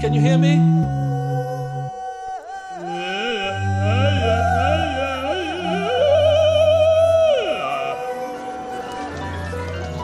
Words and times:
Can 0.00 0.14
you 0.14 0.20
hear 0.20 0.38
me? 0.38 0.54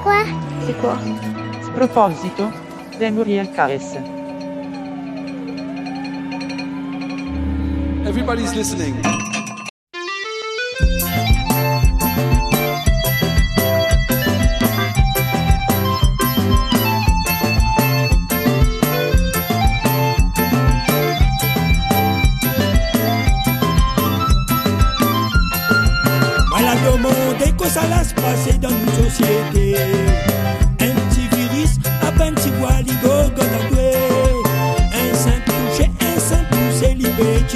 Quoi 0.03 0.25
C'est 0.67 0.79
quoi 0.81 0.99
Sproposito, 1.63 2.51
vengono 2.99 3.41
al 3.41 3.53
cares. 3.53 3.97
Everybody's 8.05 8.53
listening. 8.55 9.34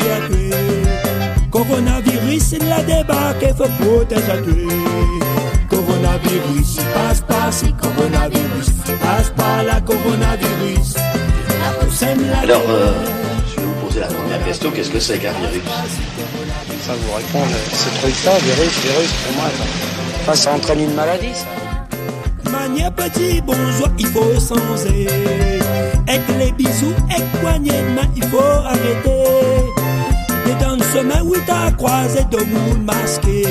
Tué. 0.00 0.50
Coronavirus, 1.50 2.52
il 2.52 2.68
la 2.68 2.82
débarqué, 2.82 3.48
faut 3.56 3.68
protéger 3.80 4.30
à 4.30 4.38
tuer. 4.38 4.66
Coronavirus, 5.68 6.76
il 6.78 6.84
passe 6.94 7.20
pas, 7.20 7.50
c'est 7.50 7.76
coronavirus. 7.76 8.68
Il 8.88 8.94
passe 8.94 9.30
pas 9.30 9.62
la 9.62 9.80
coronavirus. 9.80 10.94
La 10.94 11.84
poussine, 11.84 12.30
la 12.30 12.38
Alors, 12.40 12.62
euh, 12.68 12.92
je 13.50 13.60
vais 13.60 13.66
vous 13.66 13.86
poser 13.86 14.00
la 14.00 14.06
première 14.06 14.44
question. 14.44 14.70
Qu'est-ce 14.70 14.90
que 14.90 15.00
c'est 15.00 15.18
qu'un 15.18 15.32
virus? 15.32 15.62
Ça 16.82 16.92
vous 16.94 17.14
répondre, 17.14 17.54
ce 17.72 18.00
truc-là, 18.00 18.32
virus, 18.38 18.80
virus, 18.80 19.12
pour 19.24 19.36
moi, 19.36 19.50
ça, 19.58 19.64
enfin, 20.20 20.34
ça 20.34 20.52
entraîne 20.54 20.80
une 20.80 20.94
maladie, 20.94 21.34
ça. 21.34 21.46
Mania 22.50 22.90
petit 22.90 23.42
bonjour, 23.42 23.88
il 23.98 24.06
faut 24.06 24.32
changer. 24.34 25.06
Avec 26.06 26.22
les 26.38 26.52
bisous, 26.52 26.94
avec 27.10 27.26
poignées 27.40 27.70
de 27.72 27.94
main, 27.94 28.08
il 28.16 28.24
faut 28.24 28.38
arrêter. 28.38 29.77
Et 30.48 30.54
dans 30.64 30.76
le 30.76 30.82
chemin 30.92 31.22
où 31.22 31.34
t'as 31.46 31.70
croisé 31.72 32.24
de 32.30 32.38
monde 32.38 32.84
masqué. 32.84 33.42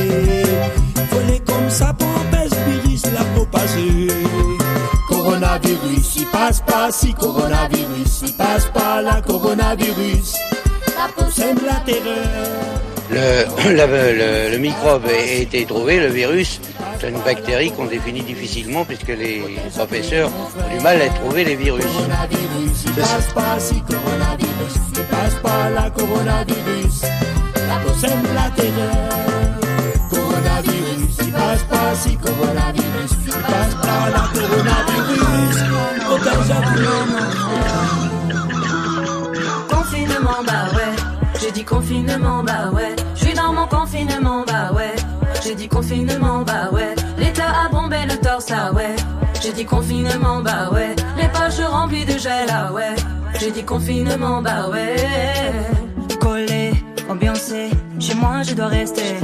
Faut 1.10 1.20
les 1.32 1.40
comme 1.40 1.70
ça 1.70 1.94
pour 1.98 2.08
virus 2.68 3.04
la 3.14 3.24
propager. 3.36 4.08
Coronavirus, 5.08 6.16
il 6.18 6.26
passe 6.28 6.62
pas 6.62 6.90
si 6.92 7.14
coronavirus, 7.14 8.22
il 8.28 8.34
passe 8.34 8.66
pas 8.74 9.02
la 9.02 9.22
coronavirus. 9.22 10.34
La 10.98 11.08
peau 11.16 11.30
sème 11.32 11.58
la 11.66 11.80
terreur. 11.86 12.82
Le, 13.10 13.46
le, 13.70 14.18
le- 14.18 14.52
le 14.52 14.58
microbe 14.58 15.06
a 15.08 15.34
été 15.42 15.66
trouvé, 15.66 16.00
le 16.00 16.08
virus, 16.08 16.60
une 17.04 17.20
bactérie 17.22 17.72
qu'on 17.72 17.86
définit 17.86 18.22
difficilement 18.22 18.86
puisque 18.86 19.08
les 19.08 19.42
professeurs 19.76 20.30
ont 20.30 20.76
du 20.76 20.84
mal 20.84 21.02
à 21.02 21.10
trouver 21.10 21.44
les 21.44 21.56
virus. 21.56 21.86
J'ai 49.48 49.54
dit 49.54 49.66
confinement, 49.66 50.42
bah 50.42 50.70
ouais. 50.74 50.94
Les 51.16 51.30
poches 51.30 51.66
remplies 51.66 52.04
de 52.04 52.18
gel, 52.18 52.50
ah 52.52 52.74
ouais. 52.74 52.94
J'ai 53.40 53.50
dit 53.50 53.64
confinement, 53.64 54.42
bah 54.42 54.68
ouais. 54.70 54.98
Collé, 56.20 56.74
ambiancé, 57.10 57.70
chez 57.98 58.14
moi 58.16 58.42
je 58.44 58.54
dois 58.54 58.68
rester. 58.68 59.16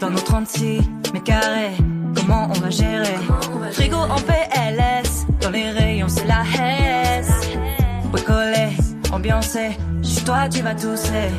Dans 0.00 0.10
nos 0.10 0.18
36 0.18 0.80
mètres 1.12 1.24
carrés, 1.24 1.76
comment 2.16 2.50
on 2.50 2.58
va 2.58 2.68
gérer? 2.68 3.14
Frigo 3.70 3.96
en 3.96 4.16
PLS, 4.16 5.24
dans 5.40 5.50
les 5.50 5.70
rayons 5.70 6.08
c'est 6.08 6.26
la 6.26 6.42
hesse. 6.42 7.30
Ouais, 8.12 8.22
collé, 8.22 8.70
ambiancé, 9.12 9.78
chez 10.02 10.22
toi 10.22 10.48
tu 10.50 10.62
vas 10.62 10.74
tousser. 10.74 11.30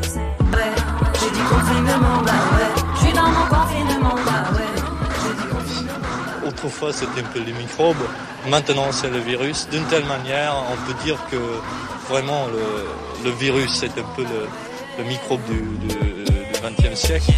Ouais, 0.53 0.71
j'ai 1.19 1.31
dit 1.31 1.43
confinement, 1.49 2.21
bah 2.25 2.31
ouais. 2.31 2.83
Je 2.95 2.99
suis 3.01 3.13
dans 3.13 3.27
mon 3.27 3.45
confinement, 3.49 4.14
Autrefois, 6.55 6.93
c'était 6.93 7.19
un 7.19 7.29
peu 7.33 7.39
les 7.39 7.51
microbes. 7.51 8.07
Maintenant, 8.47 8.89
c'est 8.93 9.09
le 9.09 9.19
virus. 9.19 9.67
D'une 9.69 9.83
telle 9.87 10.05
manière, 10.05 10.55
on 10.71 10.87
peut 10.87 10.97
dire 11.03 11.17
que 11.29 11.35
vraiment 12.09 12.47
le, 13.25 13.29
virus, 13.31 13.71
c'est 13.73 13.91
un 13.99 14.05
peu 14.15 14.23
le, 14.23 15.03
microbe 15.03 15.41
du, 15.49 15.59
du, 15.85 15.95
20e 16.63 16.95
siècle. 16.95 17.33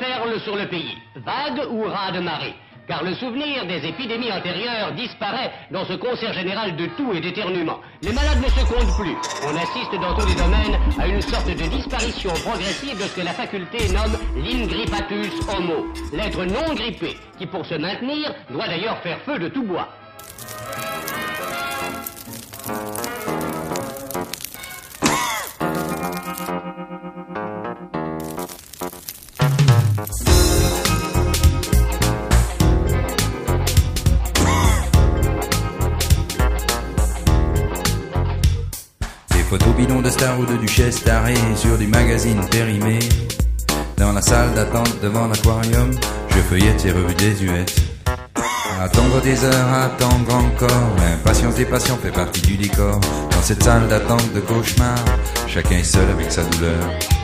Déferle 0.00 0.40
sur 0.40 0.56
le 0.56 0.66
pays. 0.66 0.96
Vague 1.16 1.70
ou 1.70 1.84
raz 1.84 2.12
de 2.12 2.20
marée 2.20 2.54
car 2.88 3.04
le 3.04 3.14
souvenir 3.14 3.66
des 3.66 3.86
épidémies 3.86 4.32
antérieures 4.32 4.90
disparaît 4.96 5.52
dans 5.70 5.84
ce 5.84 5.92
concert 5.92 6.32
général 6.32 6.74
de 6.74 6.86
tout 6.96 7.12
et 7.12 7.20
d'éternuement. 7.20 7.78
Les 8.02 8.12
malades 8.12 8.42
ne 8.42 8.48
se 8.48 8.64
comptent 8.66 8.96
plus. 8.98 9.14
On 9.44 9.54
assiste 9.54 9.94
dans 10.00 10.12
tous 10.16 10.26
les 10.26 10.34
domaines 10.34 10.76
à 10.98 11.06
une 11.06 11.20
sorte 11.20 11.46
de 11.46 11.68
disparition 11.68 12.32
progressive 12.42 12.96
de 12.96 13.02
ce 13.02 13.14
que 13.14 13.24
la 13.24 13.32
faculté 13.32 13.78
nomme 13.92 14.18
l'ingrippatus 14.34 15.34
homo, 15.56 15.86
l'être 16.12 16.44
non 16.44 16.74
grippé, 16.74 17.16
qui 17.38 17.46
pour 17.46 17.64
se 17.64 17.74
maintenir 17.74 18.34
doit 18.50 18.66
d'ailleurs 18.66 18.98
faire 19.02 19.20
feu 19.20 19.38
de 19.38 19.48
tout 19.48 19.62
bois. 19.62 19.88
Photos 39.50 39.74
bidons 39.74 40.00
de 40.00 40.08
stars 40.10 40.38
ou 40.38 40.46
de 40.46 40.56
duchesses 40.58 41.02
tarées 41.02 41.34
sur 41.56 41.76
des 41.76 41.88
magazines 41.88 42.40
périmés. 42.52 43.00
Dans 43.96 44.12
la 44.12 44.22
salle 44.22 44.54
d'attente 44.54 45.00
devant 45.02 45.26
l'aquarium, 45.26 45.90
je 46.28 46.38
feuillette 46.38 46.78
ces 46.78 46.92
revues 46.92 47.14
désuètes. 47.14 47.74
Attendre 48.80 49.20
des 49.22 49.44
heures, 49.44 49.72
attendre 49.72 50.32
encore. 50.36 50.94
L'impatience 50.98 51.56
des 51.56 51.64
patients 51.64 51.98
fait 52.00 52.12
partie 52.12 52.42
du 52.42 52.56
décor. 52.58 53.00
Dans 53.32 53.42
cette 53.42 53.64
salle 53.64 53.88
d'attente 53.88 54.32
de 54.32 54.40
cauchemar, 54.40 54.94
chacun 55.48 55.78
est 55.78 55.82
seul 55.82 56.08
avec 56.10 56.30
sa 56.30 56.44
douleur. 56.44 57.19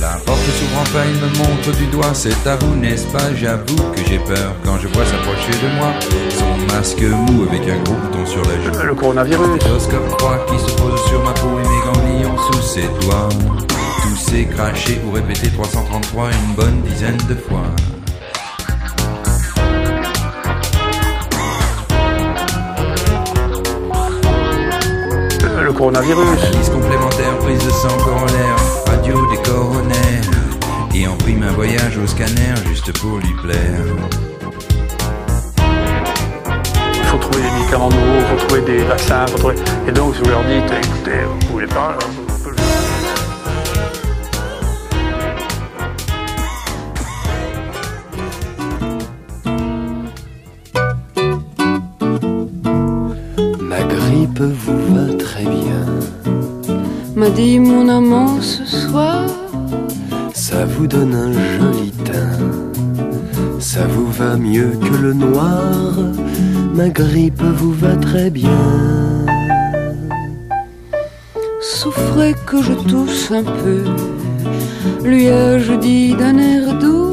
La 0.00 0.16
porte 0.24 0.40
s'ouvre 0.40 0.80
enfin, 0.80 1.04
il 1.06 1.16
me 1.20 1.28
montre 1.36 1.76
du 1.76 1.86
doigt. 1.88 2.14
C'est 2.14 2.46
à 2.46 2.56
vous, 2.56 2.74
n'est-ce 2.74 3.06
pas? 3.08 3.34
J'avoue 3.34 3.76
que 3.94 4.02
j'ai 4.08 4.18
peur 4.18 4.54
quand 4.64 4.78
je 4.78 4.88
vois 4.88 5.04
s'approcher 5.04 5.52
de 5.62 5.76
moi. 5.76 5.92
Son 6.30 6.74
masque 6.74 7.02
mou 7.02 7.46
avec 7.46 7.68
un 7.68 7.82
gros 7.82 7.94
bouton 7.94 8.24
sur 8.24 8.42
la 8.44 8.56
joue. 8.62 8.82
Le 8.82 8.94
coronavirus. 8.94 9.60
Stéthoscope 9.60 10.18
froid 10.18 10.38
qui 10.46 10.58
se 10.58 10.74
pose 10.76 11.04
sur 11.06 11.22
ma 11.22 11.32
peau 11.32 11.58
et 11.58 11.68
mes 11.68 11.82
ganglions 11.84 12.38
sous 12.50 12.62
ses 12.62 12.88
doigts. 13.02 13.28
Tousser, 14.02 14.46
cracher 14.46 15.00
ou 15.06 15.12
répéter 15.12 15.50
333 15.50 16.30
une 16.30 16.54
bonne 16.54 16.80
dizaine 16.80 17.18
de 17.28 17.34
fois. 17.34 17.66
Le 25.62 25.72
coronavirus. 25.74 26.26
Analyse 26.42 26.70
complémentaire, 26.70 27.38
prise 27.38 27.64
de 27.64 27.70
sang 27.70 27.96
corollaire, 27.98 28.56
radio 28.86 29.26
des 29.30 29.36
coronaires. 29.48 29.89
Et 31.02 31.06
en 31.06 31.16
prime 31.16 31.42
un 31.42 31.52
voyage 31.52 31.96
au 31.96 32.06
scanner 32.06 32.52
juste 32.68 32.92
pour 32.98 33.16
lui 33.16 33.32
plaire. 33.40 33.86
Il 36.94 37.04
faut 37.04 37.16
trouver 37.16 37.42
des 37.42 37.50
médicaments 37.58 37.88
nouveaux, 37.88 38.18
il 38.18 38.26
faut 38.38 38.46
trouver 38.46 38.60
des 38.66 38.84
vaccins, 38.84 39.26
faut 39.28 39.38
trouver... 39.38 39.54
Et 39.88 39.92
donc, 39.92 40.12
vous 40.16 40.28
leur 40.28 40.42
dites, 40.44 40.70
écoutez, 40.70 41.20
vous 41.26 41.52
voulez 41.52 41.66
pas... 41.68 41.96
vous 42.02 42.38
pouvez- 42.42 42.56
Ma 53.60 53.82
grippe 53.82 54.40
vous 54.40 54.94
va 54.94 55.14
très 55.16 55.44
bien, 55.44 55.86
m'a 57.14 57.30
dit 57.30 57.58
mon 57.58 57.88
amant 57.88 58.40
ce 58.40 58.64
soir. 58.64 59.26
Vous 60.80 60.86
donne 60.86 61.14
un 61.14 61.32
joli 61.58 61.90
teint, 61.90 62.40
ça 63.58 63.86
vous 63.86 64.10
va 64.10 64.38
mieux 64.38 64.72
que 64.80 64.96
le 65.02 65.12
noir, 65.12 65.92
ma 66.74 66.88
grippe 66.88 67.42
vous 67.42 67.74
va 67.74 67.96
très 67.96 68.30
bien. 68.30 68.64
Souffrez 71.60 72.34
que 72.46 72.62
je 72.62 72.72
tousse 72.72 73.30
un 73.30 73.42
peu, 73.42 73.82
lui 75.04 75.26
ai-je 75.26 75.74
dit 75.74 76.14
d'un 76.14 76.38
air 76.38 76.78
doux? 76.78 77.12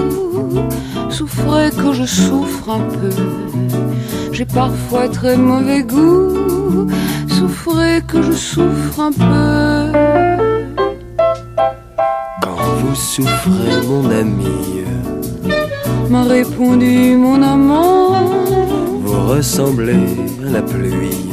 Souffrez 1.10 1.70
que 1.72 1.92
je 1.92 2.06
souffre 2.06 2.70
un 2.70 2.86
peu, 2.98 3.16
j'ai 4.32 4.46
parfois 4.46 5.10
très 5.10 5.36
mauvais 5.36 5.84
goût. 5.84 6.88
Souffrez 7.28 8.02
que 8.08 8.22
je 8.22 8.32
souffre 8.32 9.02
un 9.02 9.12
peu. 9.12 10.37
Souffrez, 12.98 13.86
mon 13.88 14.10
ami, 14.10 14.84
M'a 16.10 16.24
répondu 16.24 17.16
mon 17.16 17.42
amant. 17.42 18.14
vous 19.04 19.28
ressemblez 19.34 20.06
à 20.48 20.52
la 20.52 20.62
pluie. 20.62 21.30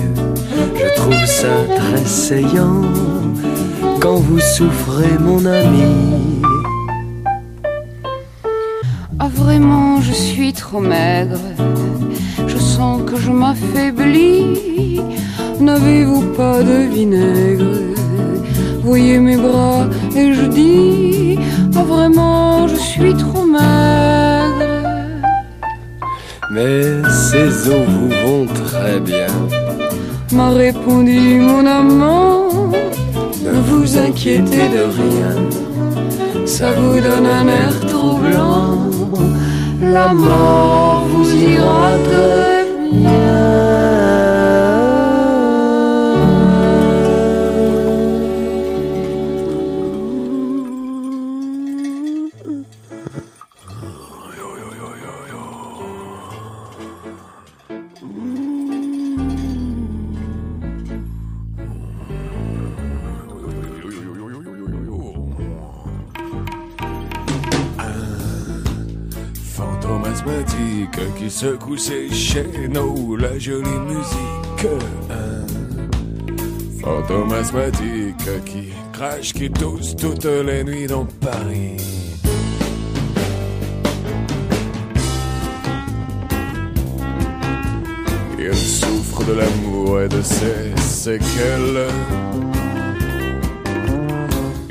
Je 0.77 0.95
trouve 1.01 1.25
ça 1.27 1.55
très 1.77 2.05
saillant. 2.05 2.83
Quand 4.01 4.17
vous 4.17 4.41
souffrez, 4.41 5.17
mon 5.21 5.45
ami, 5.47 6.43
Ah 9.19 9.29
vraiment, 9.35 10.01
je 10.03 10.13
suis 10.13 10.53
trop 10.53 10.81
maigre. 10.81 11.39
Je 12.47 12.59
sens 12.59 13.03
que 13.07 13.17
je 13.17 13.31
m'affaiblis. 13.31 15.01
N'avez-vous 15.61 16.23
pas 16.37 16.63
de 16.63 16.89
vinaigre? 16.95 17.65
Voyez 18.83 19.19
mes 19.19 19.37
bras 19.39 19.87
et 20.15 20.35
je 20.35 20.43
dis 20.43 21.04
vraiment, 21.95 22.69
je 22.69 22.77
suis 22.77 23.15
trop 23.15 23.45
maigre. 23.45 24.71
mais 26.51 26.83
ces 27.29 27.69
eaux 27.69 27.87
vous 27.95 28.11
vont 28.25 28.47
très 28.47 29.01
bien. 29.01 29.33
M'a 30.33 30.51
répondu 30.51 31.21
mon 31.49 31.65
amant. 31.67 32.49
Ne 33.45 33.53
vous 33.69 33.99
inquiétez 33.99 34.67
de 34.77 34.85
rien, 35.01 35.35
Ça 36.47 36.73
vous 36.73 36.99
donne 37.09 37.29
un 37.41 37.47
air 37.61 37.75
troublant. 37.93 38.79
La 39.81 40.09
mort 40.13 41.05
vous 41.11 41.31
ira 41.35 41.91
très 42.09 42.55
Fantôme 42.95 43.74
qui 71.19 71.31
secoue 71.31 71.77
ses 71.77 72.09
chaîneaux, 72.11 73.17
la 73.17 73.39
jolie 73.39 73.81
musique. 73.87 74.67
Un 75.11 75.45
fantôme 76.81 77.33
asthmatique 77.33 78.45
qui 78.45 78.69
crache, 78.93 79.33
qui 79.33 79.51
tousse 79.51 79.97
toutes 79.97 80.25
les 80.25 80.65
nuits 80.65 80.87
dans 80.87 81.07
Paris. 81.07 81.77
Il 88.39 88.55
souffre 88.55 89.25
de 89.25 89.33
l'amour 89.33 90.01
et 90.03 90.09
de 90.09 90.23
ses 90.23 90.77
séquelles. 90.81 91.89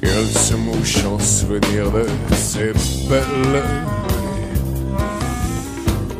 Il 0.01 0.37
se 0.37 0.55
mouche 0.55 1.03
en 1.05 1.19
souvenir 1.19 1.91
de 1.91 2.05
ses 2.35 2.73
belles. 3.09 4.02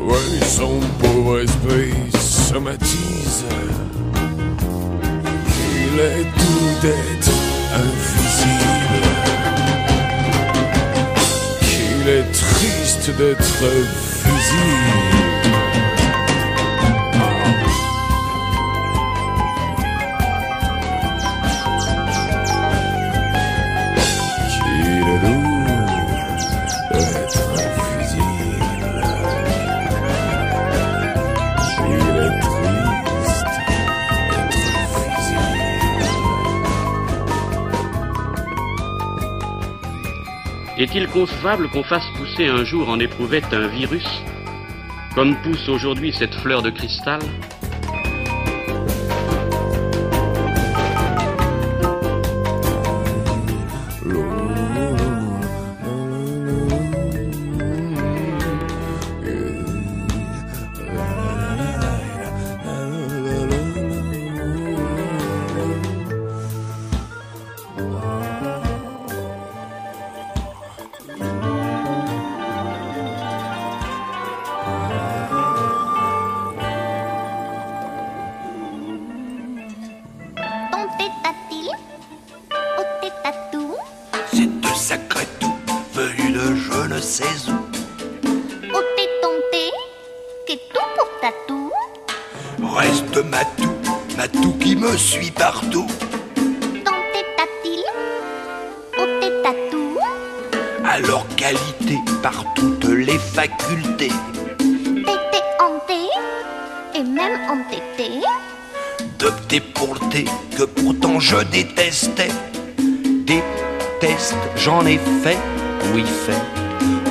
Oui, 0.05 0.39
son 0.45 0.79
pauvre 0.99 1.39
esprit 1.39 1.93
somatise 2.19 3.45
qu'il 5.47 5.99
est 5.99 6.23
tout 6.23 6.81
d'être 6.81 7.31
invisible, 7.73 9.01
qu'il 11.61 12.09
est 12.09 12.31
triste 12.31 13.09
d'être 13.17 13.63
visible. 14.25 15.22
Est-il 40.83 41.07
concevable 41.07 41.69
qu'on 41.69 41.81
fasse 41.81 42.03
pousser 42.17 42.47
un 42.47 42.65
jour 42.65 42.89
en 42.89 42.99
éprouvette 42.99 43.53
un 43.53 43.67
virus, 43.67 44.05
comme 45.15 45.37
pousse 45.37 45.69
aujourd'hui 45.69 46.11
cette 46.11 46.35
fleur 46.35 46.61
de 46.61 46.71
cristal 46.71 47.21
Me 94.93 94.97
suit 94.99 95.31
partout. 95.31 95.87
Tétatil 96.35 97.83
Au 98.95 99.05
tétatou 99.19 99.97
Alors 100.85 101.25
qualité 101.35 101.97
par 102.21 102.45
toutes 102.53 102.89
les 102.89 103.17
facultés. 103.17 104.11
Tété 104.59 105.39
hanté 105.59 105.97
Et 106.93 107.01
même 107.01 107.39
entêté 107.49 108.21
D'opter 109.17 109.61
pour 109.61 109.95
le 109.95 110.09
thé 110.11 110.25
que 110.55 110.61
pourtant 110.61 111.19
je 111.19 111.37
détestais. 111.37 112.29
Déteste, 113.25 114.35
j'en 114.57 114.85
ai 114.85 114.99
fait, 115.23 115.39
oui 115.91 116.03
fait, 116.03 116.43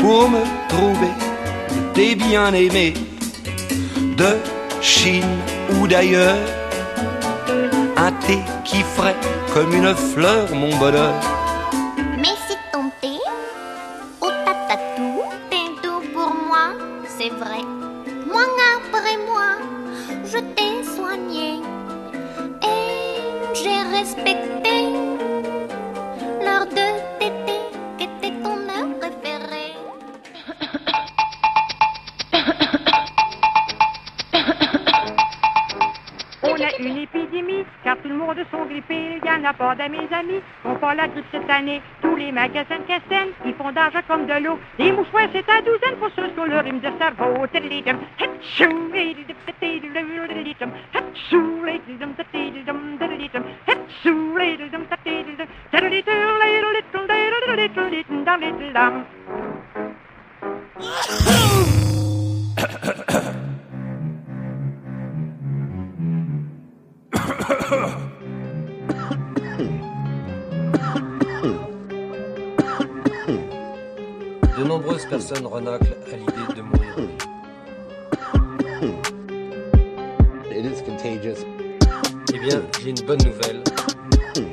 pour 0.01 0.31
me 0.31 0.45
trouver 0.69 1.11
des 1.95 2.15
bien-aimés 2.15 2.95
de 4.17 4.37
Chine 4.81 5.37
ou 5.75 5.89
d'ailleurs. 5.89 6.62
Qui 8.64 8.83
ferait 8.83 9.16
comme 9.52 9.75
une 9.75 9.95
fleur 9.95 10.54
mon 10.54 10.75
bonheur. 10.78 11.42
Mes 39.89 40.17
amis, 40.17 40.41
on 40.65 40.77
pas 40.77 40.95
la 40.95 41.09
cette 41.33 41.51
année. 41.51 41.83
Tous 42.01 42.15
les 42.15 42.31
magasins 42.31 42.79
Castel, 42.87 43.31
ils 43.45 43.55
font 43.55 43.73
d'argent 43.73 43.99
comme 44.07 44.27
de 44.27 44.45
l'eau. 44.45 44.59
Les 44.79 44.93
mouchoirs, 44.93 45.27
c'est 45.33 45.49
à 45.51 45.61
douzaine 45.61 45.97
pour 45.99 46.09
ceux 46.15 46.29
qui 46.29 46.39
ont 46.39 46.45
le 46.45 46.61
rhume 46.61 46.79
de 46.79 46.89
cerveau. 46.99 47.33
De 74.57 74.63
nombreuses 74.65 75.05
personnes 75.07 75.45
renaclent 75.45 75.97
à 76.13 76.17
l'idée 76.17 76.55
de 76.55 76.63
mourir. 76.63 76.95
It 80.53 80.65
is 80.65 80.81
contagious. 80.85 81.45
Eh 82.33 82.39
bien, 82.39 82.63
j'ai 82.81 82.91
une 82.91 83.01
bonne 83.07 83.25
nouvelle. 83.25 83.65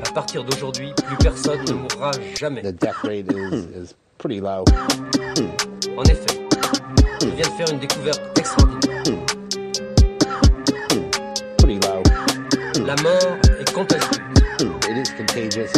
À 0.03 0.11
partir 0.13 0.43
d'aujourd'hui, 0.43 0.91
plus 1.05 1.17
personne 1.17 1.63
ne 1.67 1.73
mourra 1.73 2.09
jamais. 2.35 2.63
The 2.63 2.71
death 2.71 3.03
rate 3.03 3.31
is, 3.31 3.67
is 3.75 3.93
pretty 4.17 4.39
low. 4.39 4.63
En 5.95 6.03
effet, 6.05 6.39
je 7.21 7.27
viens 7.27 7.45
de 7.45 7.51
faire 7.51 7.69
une 7.71 7.77
découverte 7.79 8.19
extraordinaire. 8.35 9.03
Pretty 11.59 11.79
low. 11.81 12.01
La 12.83 12.95
mort 13.03 13.37
est 13.59 13.71
contagieuse. 13.71 14.19
It 14.89 14.97
is 14.97 15.11
contagious. 15.15 15.71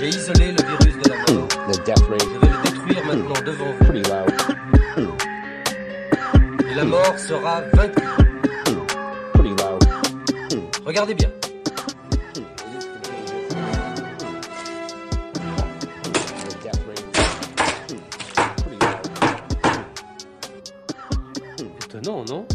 J'ai 0.00 0.10
isolé 0.10 0.52
le 0.52 0.62
virus 0.64 0.96
de 1.02 1.08
la 1.08 1.16
mort. 1.32 1.48
The 1.48 1.84
death 1.84 2.04
rate 2.08 2.22
Je 2.22 2.38
vais 2.38 2.52
le 2.52 2.58
détruire 2.62 3.04
maintenant 3.04 3.40
devant 3.44 3.72
vous. 3.80 3.92
Et 6.70 6.74
la 6.74 6.84
mort 6.84 7.18
sera 7.18 7.62
vaincue. 7.72 8.02
Regardez 10.86 11.14
bien. 11.14 11.30
Étonnant, 21.84 22.24
non? 22.24 22.46